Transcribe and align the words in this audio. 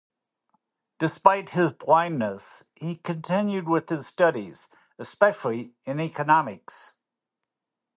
Despite 0.97 1.51
his 1.51 1.73
blindness, 1.73 2.63
he 2.73 2.95
continued 2.95 3.69
with 3.69 3.89
his 3.89 4.07
studies, 4.07 4.67
especially 4.97 5.75
in 5.85 5.99
economics. 5.99 6.95